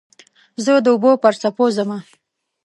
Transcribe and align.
زه 0.63 0.71
د 0.83 0.87
اوبو 0.93 1.11
پر 1.23 1.33
څپو 1.41 1.65
ځمه 1.75 1.99